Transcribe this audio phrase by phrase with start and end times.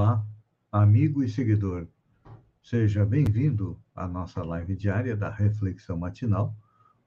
[0.00, 0.24] Olá,
[0.70, 1.88] amigo e seguidor.
[2.62, 6.56] Seja bem-vindo à nossa live diária da Reflexão Matinal,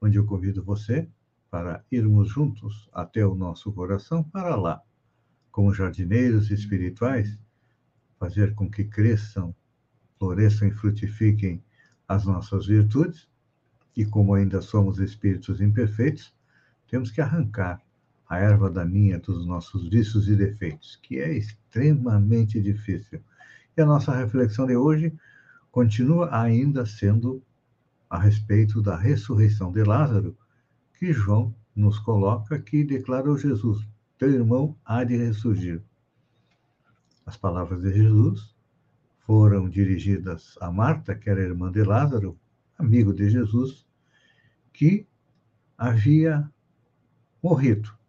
[0.02, 1.08] onde eu convido você
[1.50, 4.82] para irmos juntos até o nosso coração para lá,
[5.54, 7.40] como jardineiros espirituais,
[8.20, 9.56] fazer com que cresçam,
[10.20, 11.64] floresçam e frutifiquem
[12.06, 13.30] as nossas virtudes,
[13.96, 16.36] e como ainda somos espíritos imperfeitos,
[16.90, 17.82] temos que arrancar
[18.32, 23.22] a erva daninha dos nossos vícios e defeitos, que é extremamente difícil.
[23.76, 25.14] E a nossa reflexão de hoje
[25.70, 27.44] continua ainda sendo
[28.10, 30.34] a respeito da ressurreição de Lázaro,
[30.98, 33.86] que João nos coloca que declarou Jesus:
[34.18, 35.84] Teu irmão há de ressurgir.
[37.26, 38.56] As palavras de Jesus
[39.26, 42.40] foram dirigidas a Marta, que era irmã de Lázaro,
[42.80, 43.86] amigo de Jesus,
[44.72, 45.06] que
[45.78, 46.50] havia
[47.44, 48.00] morrido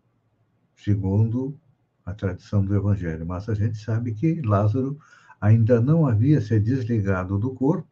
[0.83, 1.59] segundo
[2.05, 3.25] a tradição do Evangelho.
[3.27, 4.99] Mas a gente sabe que Lázaro
[5.41, 7.89] ainda não havia se desligado do corpo,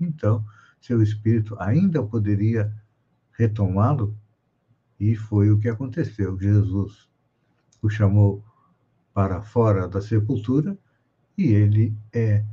[0.00, 0.44] então
[0.80, 2.72] seu espírito ainda poderia
[3.32, 4.16] retomá-lo,
[4.98, 6.38] e foi o que aconteceu.
[6.38, 7.08] Jesus
[7.80, 8.44] o chamou
[9.14, 10.76] para fora da sepultura
[11.36, 12.44] e ele é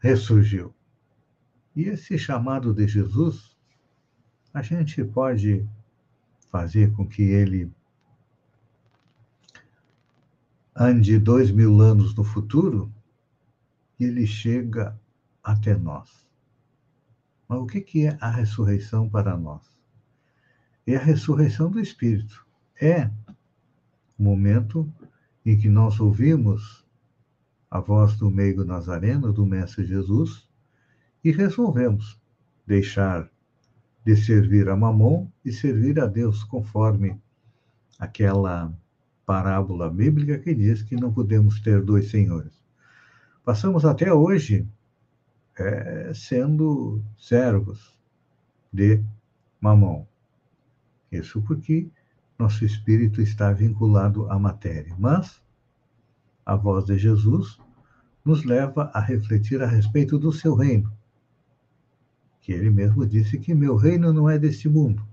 [0.00, 0.74] ressurgiu.
[1.74, 3.56] E esse chamado de Jesus,
[4.52, 5.64] a gente pode
[6.50, 7.70] fazer com que ele
[10.78, 12.92] ande dois mil anos no futuro,
[13.98, 14.98] ele chega
[15.42, 16.26] até nós.
[17.48, 19.62] Mas o que é a ressurreição para nós?
[20.86, 22.46] É a ressurreição do Espírito.
[22.80, 23.10] É
[24.18, 24.92] o momento
[25.44, 26.84] em que nós ouvimos
[27.70, 30.46] a voz do meigo nazareno, do Mestre Jesus,
[31.24, 32.20] e resolvemos
[32.66, 33.30] deixar
[34.04, 37.20] de servir a Mamon e servir a Deus, conforme
[37.98, 38.72] aquela
[39.26, 42.52] parábola bíblica que diz que não podemos ter dois senhores.
[43.44, 44.66] Passamos até hoje
[45.58, 47.98] é, sendo servos
[48.72, 49.02] de
[49.60, 50.06] Mamon.
[51.10, 51.90] Isso porque
[52.38, 54.94] nosso espírito está vinculado à matéria.
[54.98, 55.42] Mas
[56.44, 57.58] a voz de Jesus
[58.24, 60.92] nos leva a refletir a respeito do seu reino.
[62.40, 65.06] Que ele mesmo disse que meu reino não é deste mundo.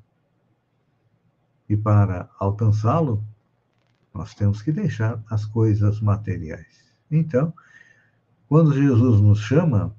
[1.68, 3.23] E para alcançá-lo,
[4.13, 6.94] nós temos que deixar as coisas materiais.
[7.09, 7.53] Então,
[8.47, 9.96] quando Jesus nos chama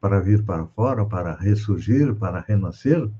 [0.00, 3.10] para vir para fora, para ressurgir, para renascer,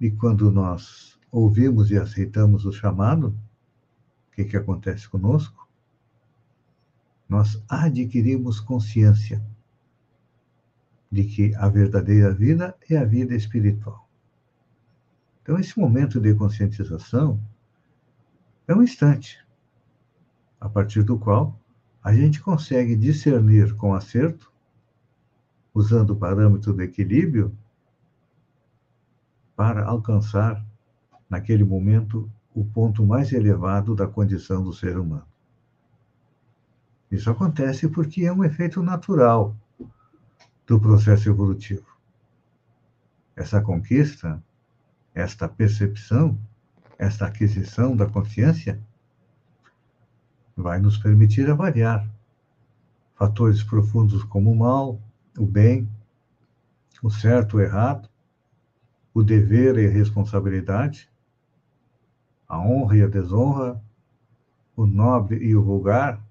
[0.00, 3.36] e quando nós ouvimos e aceitamos o chamado,
[4.28, 5.68] o que, que acontece conosco?
[7.28, 9.44] Nós adquirimos consciência
[11.10, 14.07] de que a verdadeira vida é a vida espiritual.
[15.48, 17.40] Então, esse momento de conscientização
[18.66, 19.42] é um instante,
[20.60, 21.58] a partir do qual
[22.04, 24.52] a gente consegue discernir com acerto,
[25.72, 27.56] usando o parâmetro do equilíbrio,
[29.56, 30.62] para alcançar,
[31.30, 35.26] naquele momento, o ponto mais elevado da condição do ser humano.
[37.10, 39.56] Isso acontece porque é um efeito natural
[40.66, 41.86] do processo evolutivo.
[43.34, 44.44] Essa conquista
[45.14, 46.38] esta percepção,
[46.98, 48.80] esta aquisição da consciência,
[50.56, 52.08] vai nos permitir avaliar
[53.14, 55.00] fatores profundos como o mal,
[55.36, 55.88] o bem,
[57.02, 58.08] o certo, o errado,
[59.14, 61.08] o dever e a responsabilidade,
[62.48, 63.80] a honra e a desonra,
[64.76, 66.24] o nobre e o vulgar,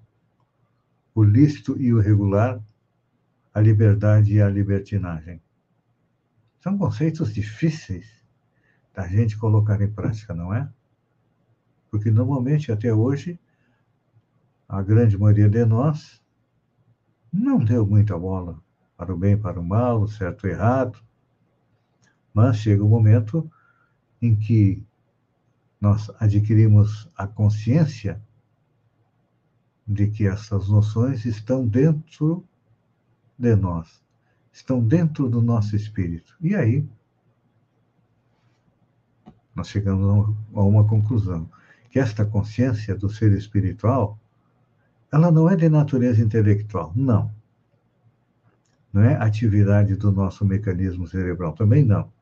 [1.13, 2.61] o lícito e o regular,
[3.53, 5.41] a liberdade e a libertinagem.
[6.59, 8.16] São conceitos difíceis
[8.97, 10.67] da gente colocar em prática, não é?
[11.91, 13.39] Porque normalmente, até hoje,
[14.67, 16.19] a grande maioria de nós
[17.31, 18.59] não deu muita bola
[18.97, 20.99] para o bem para o mal, o certo e errado.
[22.33, 23.47] Mas chega o um momento
[24.19, 24.83] em que
[25.79, 28.19] nós adquirimos a consciência
[29.87, 32.43] de que essas noções estão dentro
[33.37, 34.03] de nós,
[34.51, 36.35] estão dentro do nosso espírito.
[36.41, 36.83] E aí
[39.57, 41.49] nós chegamos a uma conclusão,
[41.89, 44.19] que esta consciência do ser espiritual,
[45.11, 47.31] ela não é de natureza intelectual, não.
[48.93, 52.13] Não é atividade do nosso mecanismo cerebral, também não.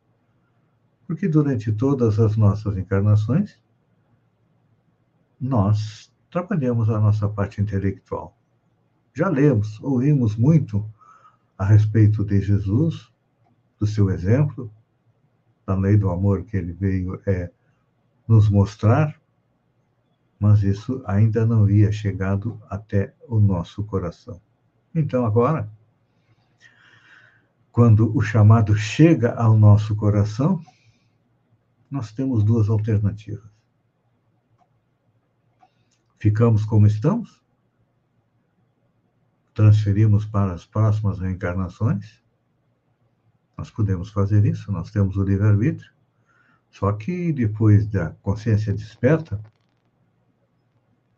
[1.06, 3.60] Porque durante todas as nossas encarnações,
[5.40, 8.38] nós trabalhamos a nossa parte intelectual.
[9.14, 10.90] Já lemos, ouvimos muito
[11.58, 13.12] a respeito de Jesus,
[13.78, 14.72] do seu exemplo,
[15.66, 17.52] da lei do amor que ele veio é,
[18.28, 19.20] nos mostrar,
[20.40, 24.40] mas isso ainda não havia chegado até o nosso coração.
[24.94, 25.70] Então, agora,
[27.72, 30.62] quando o chamado chega ao nosso coração,
[31.90, 33.50] nós temos duas alternativas.
[36.18, 37.44] Ficamos como estamos?
[39.54, 42.25] Transferimos para as próximas reencarnações?
[43.58, 45.92] Nós podemos fazer isso, nós temos o livre-arbítrio.
[46.70, 49.42] Só que depois da consciência desperta,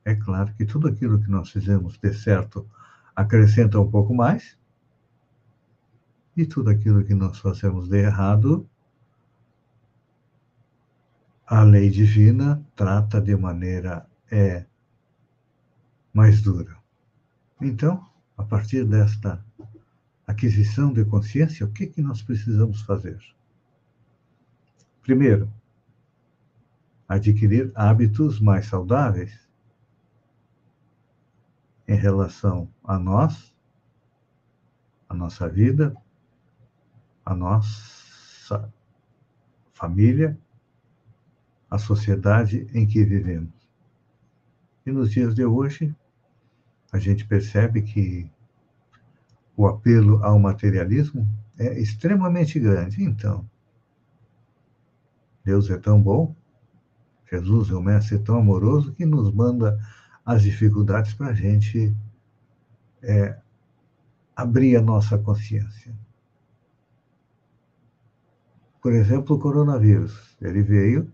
[0.05, 2.69] é claro que tudo aquilo que nós fizemos de certo
[3.15, 4.57] acrescenta um pouco mais,
[6.35, 8.69] e tudo aquilo que nós fazemos de errado,
[11.47, 14.65] a lei divina trata de maneira é,
[16.13, 16.77] mais dura.
[17.59, 18.07] Então,
[18.37, 19.43] a partir desta
[20.27, 23.17] aquisição de consciência, o que, que nós precisamos fazer?
[25.01, 25.49] Primeiro,
[27.07, 29.47] adquirir hábitos mais saudáveis
[31.87, 33.55] em relação a nós,
[35.07, 35.95] a nossa vida,
[37.25, 38.69] a nossa
[39.71, 40.37] família,
[41.71, 43.53] a sociedade em que vivemos.
[44.85, 45.95] E nos dias de hoje,
[46.91, 48.29] a gente percebe que
[49.57, 51.27] o apelo ao materialismo
[51.57, 53.03] é extremamente grande.
[53.03, 53.49] Então,
[55.43, 56.35] Deus é tão bom,
[57.29, 59.77] Jesus é o Mestre tão amoroso que nos manda
[60.23, 61.95] as dificuldades para a gente
[63.01, 63.37] é,
[64.35, 65.93] abrir a nossa consciência.
[68.81, 70.37] Por exemplo, o coronavírus.
[70.39, 71.11] Ele veio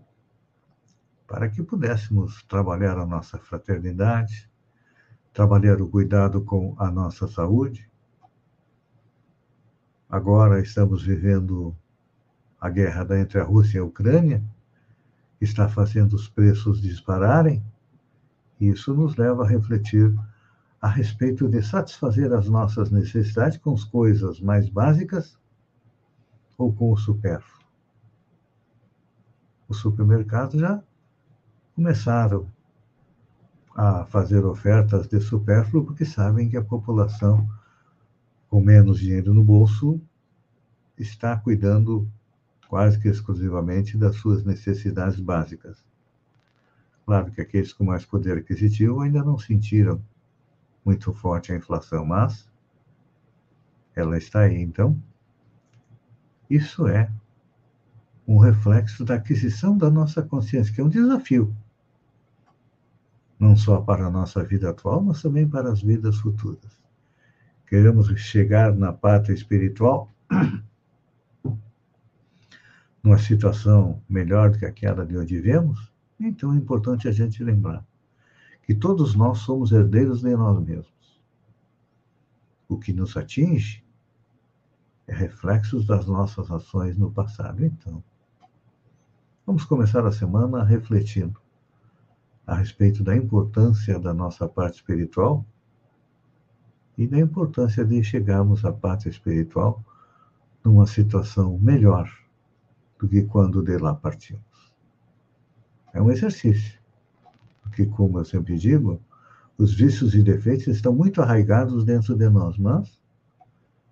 [1.26, 4.48] para que pudéssemos trabalhar a nossa fraternidade,
[5.32, 7.90] trabalhar o cuidado com a nossa saúde,
[10.14, 11.76] Agora estamos vivendo
[12.60, 14.40] a guerra entre a Rússia e a Ucrânia,
[15.40, 17.60] que está fazendo os preços dispararem.
[18.60, 20.16] Isso nos leva a refletir
[20.80, 25.36] a respeito de satisfazer as nossas necessidades com as coisas mais básicas
[26.56, 27.66] ou com o supérfluo.
[29.66, 30.80] Os supermercados já
[31.74, 32.48] começaram
[33.74, 37.50] a fazer ofertas de supérfluo porque sabem que a população
[38.54, 40.00] com menos dinheiro no bolso,
[40.96, 42.08] está cuidando
[42.68, 45.84] quase que exclusivamente das suas necessidades básicas.
[47.04, 50.00] Claro que aqueles com mais poder aquisitivo ainda não sentiram
[50.84, 52.48] muito forte a inflação, mas
[53.92, 54.62] ela está aí.
[54.62, 55.02] Então,
[56.48, 57.10] isso é
[58.24, 61.52] um reflexo da aquisição da nossa consciência, que é um desafio,
[63.36, 66.83] não só para a nossa vida atual, mas também para as vidas futuras
[67.66, 70.12] queremos chegar na pátria espiritual
[73.02, 77.84] numa situação melhor do que aquela de onde vivemos, então é importante a gente lembrar
[78.62, 81.20] que todos nós somos herdeiros de nós mesmos.
[82.66, 83.84] O que nos atinge
[85.06, 87.62] é reflexos das nossas ações no passado.
[87.62, 88.02] Então,
[89.46, 91.38] vamos começar a semana refletindo
[92.46, 95.44] a respeito da importância da nossa parte espiritual
[96.96, 99.84] e da importância de chegarmos à pátria espiritual
[100.64, 102.10] numa situação melhor
[102.98, 104.74] do que quando de lá partimos.
[105.92, 106.78] É um exercício,
[107.62, 109.00] porque, como eu sempre digo,
[109.56, 113.00] os vícios e defeitos estão muito arraigados dentro de nós, mas,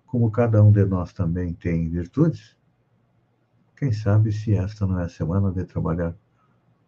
[0.05, 2.57] como cada um de nós também tem virtudes,
[3.77, 6.15] quem sabe se esta não é a semana de trabalhar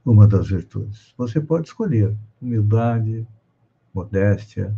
[0.05, 1.13] uma das virtudes.
[1.17, 3.27] Você pode escolher humildade,
[3.93, 4.75] modéstia,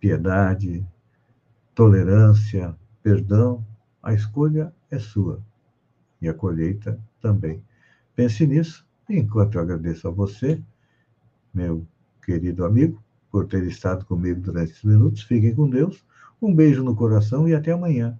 [0.00, 0.86] piedade,
[1.74, 3.64] tolerância, perdão,
[4.02, 5.42] a escolha é sua
[6.20, 7.62] e a colheita também.
[8.14, 10.62] Pense nisso, enquanto eu agradeço a você,
[11.52, 11.86] meu
[12.24, 15.22] querido amigo, por ter estado comigo durante esses minutos.
[15.22, 16.04] Fiquem com Deus.
[16.40, 18.18] Um beijo no coração e até amanhã,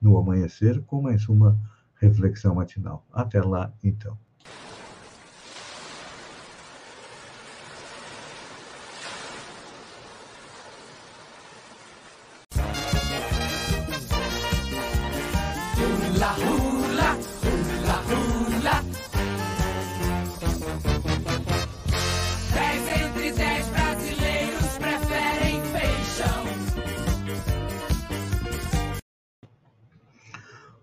[0.00, 1.58] no amanhecer, com mais uma
[1.96, 3.04] reflexão matinal.
[3.12, 4.18] Até lá, então.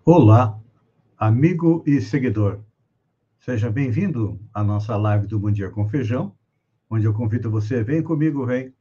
[0.08, 0.56] Olá,
[1.18, 2.60] amigo e seguidor.
[3.40, 6.32] Seja bem-vindo à nossa live do Bom Dia com Feijão,
[6.88, 8.72] onde eu convido você, vem comigo, vem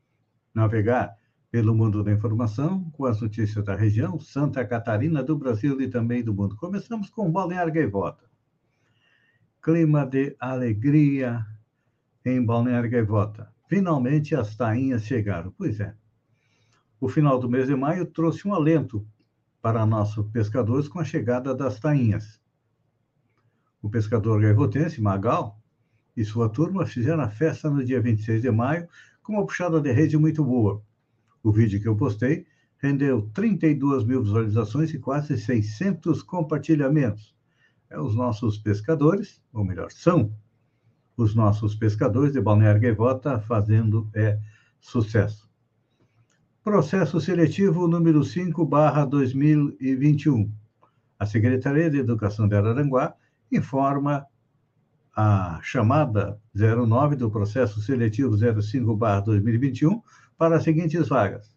[0.53, 1.17] navegar
[1.49, 6.23] pelo mundo da informação com as notícias da região, Santa Catarina, do Brasil e também
[6.23, 6.55] do mundo.
[6.57, 8.29] Começamos com Balneário Gaivota.
[9.63, 11.43] Clima de alegria
[12.23, 13.51] em Balneário Gaivota.
[13.67, 15.51] Finalmente as tainhas chegaram.
[15.57, 15.95] Pois é.
[17.01, 19.03] O final do mês de maio trouxe um alento
[19.65, 22.39] para nossos pescadores com a chegada das tainhas.
[23.81, 25.59] O pescador gaivotense, Magal,
[26.15, 28.87] e sua turma fizeram a festa no dia 26 de maio
[29.23, 30.83] com uma puxada de rede muito boa.
[31.41, 32.45] O vídeo que eu postei
[32.77, 37.35] rendeu 32 mil visualizações e quase 600 compartilhamentos.
[37.89, 40.31] É os nossos pescadores, ou melhor, são
[41.17, 44.39] os nossos pescadores de Balneário Gaivota fazendo é,
[44.79, 45.44] sucesso.
[46.65, 50.51] Processo seletivo número 5, barra 2021.
[51.19, 53.13] A Secretaria de Educação de Araranguá
[53.51, 54.25] informa
[55.15, 60.01] a chamada 09 do processo seletivo 05, barra 2021
[60.39, 61.55] para as seguintes vagas.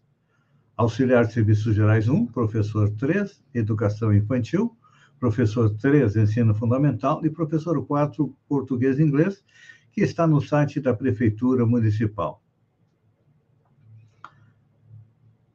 [0.77, 4.77] Auxiliar de Serviços Gerais 1, professor 3, Educação Infantil,
[5.19, 9.43] professor 3, Ensino Fundamental e professor 4, Português e Inglês,
[9.91, 12.43] que está no site da Prefeitura Municipal.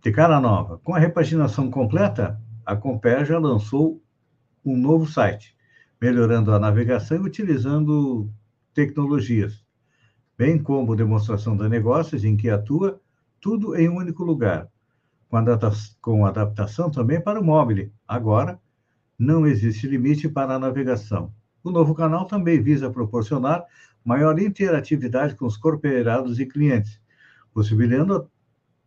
[0.04, 4.02] De cara nova, com a repaginação completa, a Compé já lançou
[4.62, 5.56] um novo site,
[5.98, 8.30] melhorando a navegação e utilizando
[8.74, 9.64] tecnologias,
[10.36, 13.00] bem como demonstração de negócios em que atua,
[13.40, 14.68] tudo em um único lugar,
[15.26, 15.38] com,
[16.02, 17.88] com adaptação também para o móvel.
[18.06, 18.60] Agora,
[19.18, 21.32] não existe limite para a navegação.
[21.62, 23.64] O novo canal também visa proporcionar
[24.04, 27.00] maior interatividade com os cooperados e clientes,
[27.54, 28.28] possibilitando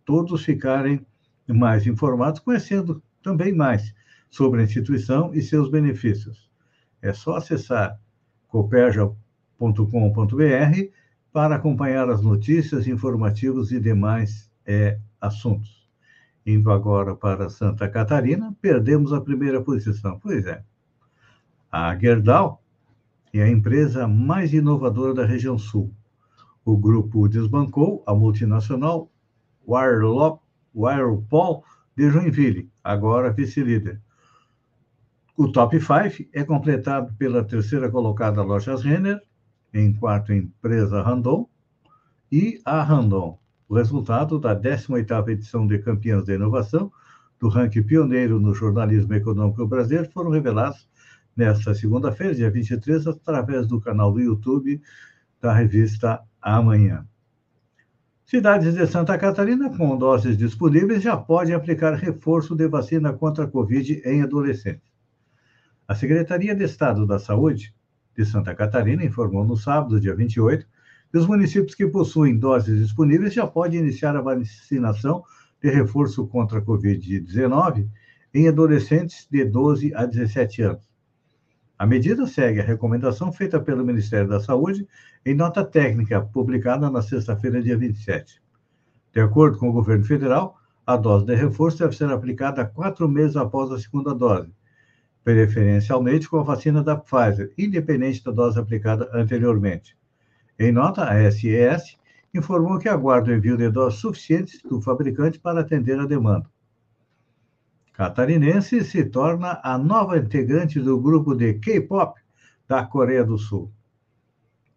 [0.08, 1.06] todos ficarem
[1.46, 3.94] mais informados, conhecendo também mais
[4.30, 6.50] sobre a instituição e seus benefícios.
[7.02, 8.00] É só acessar
[8.48, 9.18] coperja.com.br
[11.34, 15.86] para acompanhar as notícias, informativos e demais é, assuntos.
[16.46, 20.18] Indo agora para Santa Catarina, perdemos a primeira posição.
[20.20, 20.64] Pois é.
[21.70, 22.64] A Gerdau
[23.34, 25.94] é a empresa mais inovadora da região sul.
[26.64, 29.12] O grupo desbancou a multinacional
[29.68, 31.64] Whirlpool
[31.96, 34.02] de Joinville, agora vice-líder.
[35.36, 39.22] O top 5 é completado pela terceira colocada Lojas Renner,
[39.74, 41.48] em quarto empresa Randon,
[42.32, 43.40] e a Randon.
[43.70, 46.92] O resultado da 18ª edição de Campeãs da Inovação,
[47.40, 50.90] do ranking pioneiro no jornalismo econômico brasileiro, foram revelados
[51.36, 54.82] nesta segunda-feira, dia 23, através do canal do YouTube
[55.40, 57.06] da revista Amanhã.
[58.30, 63.48] Cidades de Santa Catarina com doses disponíveis já podem aplicar reforço de vacina contra a
[63.48, 64.92] Covid em adolescentes.
[65.88, 67.74] A Secretaria de Estado da Saúde
[68.18, 70.68] de Santa Catarina informou no sábado, dia 28,
[71.10, 75.24] que os municípios que possuem doses disponíveis já podem iniciar a vacinação
[75.64, 77.88] de reforço contra a Covid-19
[78.34, 80.97] em adolescentes de 12 a 17 anos.
[81.80, 84.88] A medida segue a recomendação feita pelo Ministério da Saúde
[85.24, 88.42] em nota técnica publicada na sexta-feira, dia 27.
[89.14, 90.58] De acordo com o governo federal,
[90.88, 94.52] a dose de reforço deve ser aplicada quatro meses após a segunda dose,
[95.24, 99.96] preferencialmente com a vacina da Pfizer, independente da dose aplicada anteriormente.
[100.58, 101.96] Em nota, a SES
[102.34, 106.50] informou que aguarda o envio de doses suficientes do fabricante para atender a demanda
[107.98, 112.22] catarinense se torna a nova integrante do grupo de K-pop
[112.68, 113.74] da Coreia do Sul.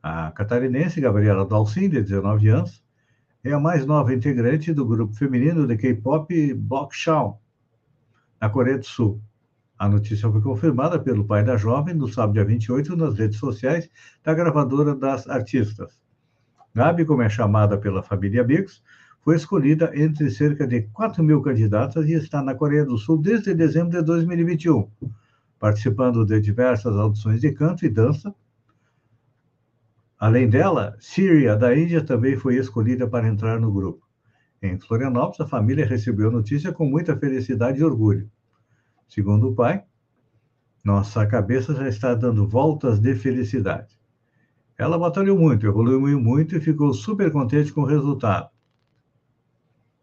[0.02, 2.82] A catarinense Gabriela Dalcin, de 19 anos,
[3.44, 7.38] é a mais nova integrante do grupo feminino de K-pop Blockshaw,
[8.40, 9.20] na Coreia do Sul.
[9.78, 13.90] A notícia foi confirmada pelo pai da jovem no sábado, dia 28, nas redes sociais
[14.24, 16.00] da gravadora das artistas.
[16.74, 18.82] Gabi, como é chamada pela família Amigos,
[19.22, 23.54] foi escolhida entre cerca de 4 mil candidatas e está na Coreia do Sul desde
[23.54, 24.88] dezembro de 2021,
[25.58, 28.34] participando de diversas audições de canto e dança.
[30.18, 34.06] Além dela, Síria, da Índia, também foi escolhida para entrar no grupo.
[34.62, 38.30] Em Florianópolis, a família recebeu a notícia com muita felicidade e orgulho.
[39.08, 39.82] Segundo o pai,
[40.84, 43.98] nossa cabeça já está dando voltas de felicidade.
[44.78, 48.48] Ela batalhou muito, evoluiu muito e ficou super contente com o resultado.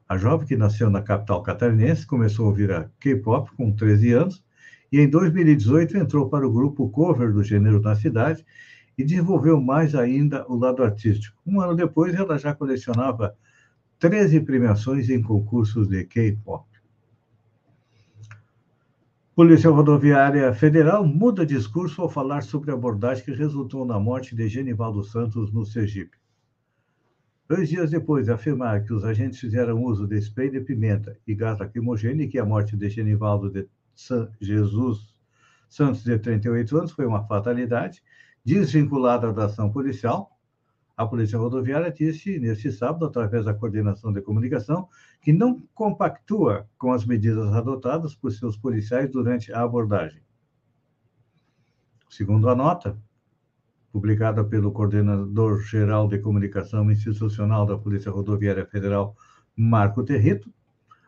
[0.09, 4.43] A jovem que nasceu na capital catarinense começou a ouvir a K-pop com 13 anos
[4.89, 8.45] e em 2018 entrou para o grupo cover do gênero na cidade
[8.97, 11.37] e desenvolveu mais ainda o lado artístico.
[11.45, 13.35] Um ano depois, ela já colecionava
[13.99, 16.65] 13 premiações em concursos de K-pop.
[19.35, 24.47] Polícia Rodoviária Federal muda discurso ao falar sobre a abordagem que resultou na morte de
[24.47, 26.17] Genivaldo Santos no Sergipe.
[27.47, 31.33] Dois dias depois de afirmar que os agentes fizeram uso de spray de pimenta e
[31.33, 35.15] gás lacrimogêneo e que a morte de Genivaldo de San Jesus
[35.69, 38.03] Santos, de 38 anos, foi uma fatalidade,
[38.43, 40.37] desvinculada da ação policial,
[40.95, 44.89] a Polícia Rodoviária disse neste sábado, através da Coordenação de Comunicação,
[45.21, 50.23] que não compactua com as medidas adotadas por seus policiais durante a abordagem.
[52.09, 52.99] Segundo a nota,
[53.97, 59.15] publicada pelo Coordenador-Geral de Comunicação Institucional da Polícia Rodoviária Federal,
[59.55, 60.53] Marco Territo,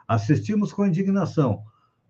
[0.08, 1.62] assistimos com indignação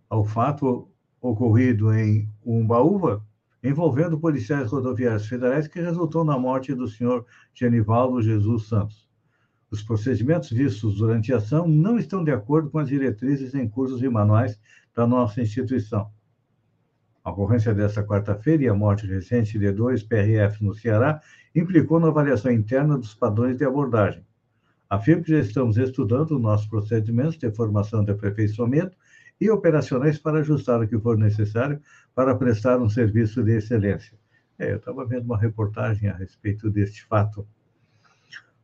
[0.09, 0.87] ao fato
[1.19, 3.21] ocorrido em Umbaúva,
[3.61, 9.05] envolvendo policiais rodoviários federais que resultou na morte do senhor Genivaldo Jesus Santos.
[9.69, 14.01] Os procedimentos vistos durante a ação não estão de acordo com as diretrizes em cursos
[14.01, 14.57] e manuais
[14.95, 16.09] da nossa instituição.
[17.29, 21.21] A ocorrência desta quarta-feira e a morte recente de dois PRF no Ceará
[21.53, 24.25] implicou na avaliação interna dos padrões de abordagem.
[24.89, 28.97] Afirmo que já estamos estudando nossos procedimentos de formação de aperfeiçoamento
[29.39, 31.79] e operacionais para ajustar o que for necessário
[32.15, 34.17] para prestar um serviço de excelência.
[34.57, 37.47] É, eu estava vendo uma reportagem a respeito deste fato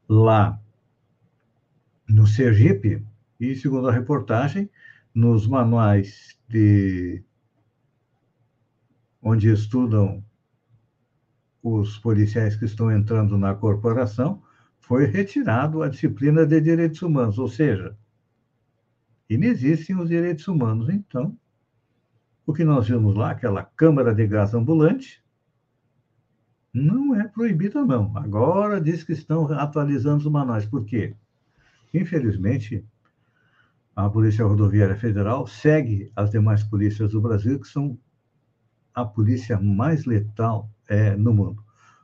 [0.10, 0.60] lá
[2.10, 3.06] no Sergipe,
[3.40, 4.68] e segundo a reportagem,
[5.14, 7.24] nos manuais de
[9.27, 10.24] onde estudam
[11.63, 14.44] os policiais que estão entrando na corporação,
[14.79, 17.98] foi retirado a disciplina de direitos humanos, ou seja,
[19.27, 20.89] inexistem os direitos humanos.
[20.89, 21.36] Então,
[22.46, 25.24] o que nós vimos lá, aquela câmara de gás ambulante,
[26.72, 28.15] não é proibida, não.
[28.15, 30.67] Agora diz que estão atualizando os manuais.
[30.67, 31.15] Por quê?
[31.91, 32.86] Infelizmente,
[33.96, 37.98] a Polícia Rodoviária Federal segue as demais polícias do Brasil, que são
[38.96, 41.62] a polícia mais letal é, no mundo.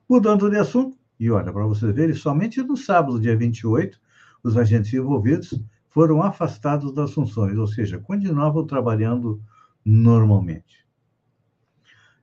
[0.08, 3.98] Mudando de assunto, e olha, para vocês verem, somente no sábado, dia 28,
[4.44, 9.42] os agentes envolvidos foram afastados das funções, ou seja, continuavam trabalhando
[9.86, 10.86] normalmente.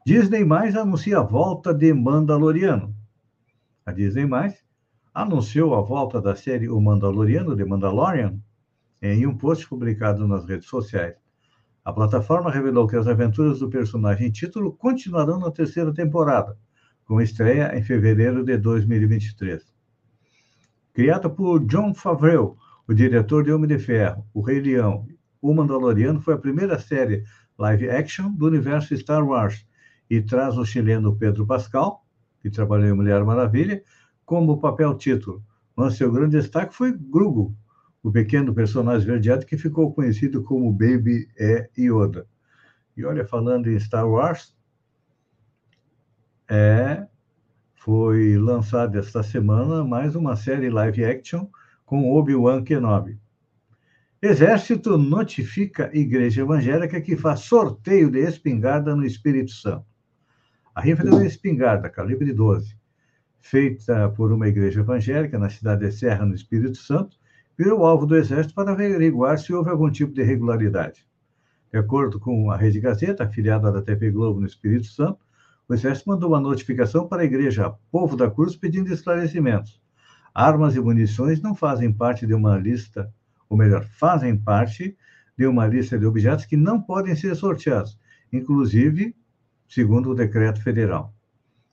[0.05, 2.95] Disney Mais anuncia a volta de Mandaloriano.
[3.85, 4.65] A Disney Mais
[5.15, 8.39] anunciou a volta da série O Mandaloriano, de Mandalorian,
[9.01, 11.17] em um post publicado nas redes sociais.
[11.89, 16.55] A plataforma revelou que as aventuras do personagem título continuarão na terceira temporada,
[17.07, 19.65] com estreia em fevereiro de 2023.
[20.93, 25.07] Criada por John Favreau, o diretor de Homem de Ferro, O Rei Leão,
[25.41, 27.25] O Mandaloriano foi a primeira série
[27.59, 29.67] live action do universo Star Wars
[30.11, 32.05] e traz o chileno Pedro Pascal,
[32.43, 33.83] que trabalhou em Mulher Maravilha,
[34.27, 35.43] como papel título.
[35.75, 37.57] Mas seu grande destaque foi Grugo,
[38.09, 42.27] o pequeno personagem verdeado que ficou conhecido como Baby é Yoda.
[42.97, 44.57] E olha, falando em Star Wars,
[46.49, 47.07] é,
[47.75, 51.51] foi lançada esta semana mais uma série live action
[51.85, 53.21] com Obi-Wan Kenobi.
[54.23, 59.87] Exército notifica Igreja Evangélica que faz sorteio de espingarda no Espírito Santo.
[60.75, 62.75] A rifa uma espingarda, calibre 12,
[63.39, 67.19] feita por uma igreja evangélica na cidade de Serra, no Espírito Santo,
[67.59, 71.05] virou alvo do Exército para averiguar se houve algum tipo de irregularidade.
[71.73, 75.19] De acordo com a Rede Gazeta, afiliada da TV Globo no Espírito Santo,
[75.69, 79.83] o Exército mandou uma notificação para a igreja Povo da Cruz pedindo esclarecimentos.
[80.33, 83.13] Armas e munições não fazem parte de uma lista,
[83.51, 84.97] ou melhor, fazem parte
[85.37, 87.99] de uma lista de objetos que não podem ser sorteados,
[88.33, 89.17] inclusive
[89.69, 91.13] segundo o decreto federal.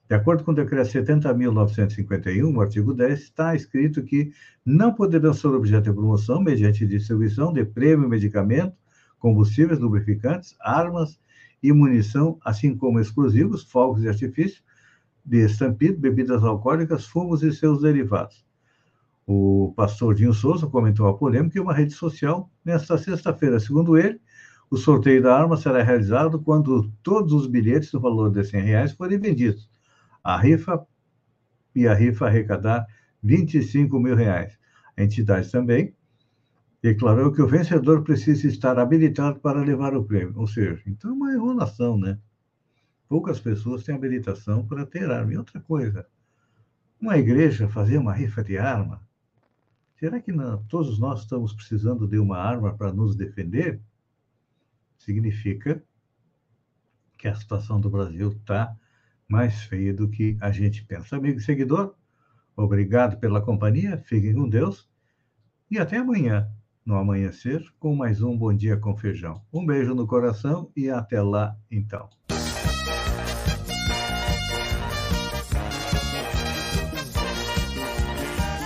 [0.07, 4.31] De acordo com o decreto 70.951, o artigo 10, está escrito que
[4.63, 8.75] não poderão ser objeto de promoção mediante distribuição de prêmio, medicamento,
[9.17, 11.19] combustíveis, lubrificantes, armas
[11.63, 14.61] e munição, assim como explosivos, fogos de artifício,
[15.25, 18.45] de estampido, bebidas alcoólicas, fumos e seus derivados.
[19.25, 23.59] O pastor Dinho Souza comentou a polêmica em uma rede social nesta sexta-feira.
[23.59, 24.21] Segundo ele,
[24.69, 28.91] o sorteio da arma será realizado quando todos os bilhetes do valor de 100 reais
[28.91, 29.67] forem vendidos.
[30.25, 30.85] A rifa
[31.73, 32.85] e a rifa arrecadar
[33.23, 34.59] 25 mil reais.
[34.97, 35.95] A entidade também
[36.81, 40.33] declarou que o vencedor precisa estar habilitado para levar o prêmio.
[40.37, 42.19] Ou seja, então é uma enrolação, né?
[43.07, 45.33] Poucas pessoas têm habilitação para ter arma.
[45.33, 46.05] E outra coisa,
[46.99, 49.05] uma igreja fazer uma rifa de arma
[49.95, 53.81] Será que não, todos nós estamos precisando de uma arma para nos defender?
[54.97, 55.81] Significa
[57.17, 58.75] que a situação do Brasil está
[59.27, 61.15] mais feia do que a gente pensa.
[61.15, 61.95] Amigo e seguidor,
[62.55, 64.89] obrigado pela companhia, fiquem com Deus
[65.69, 66.49] e até amanhã,
[66.85, 69.41] no amanhecer com mais um Bom Dia com Feijão.
[69.51, 72.09] Um beijo no coração e até lá, então.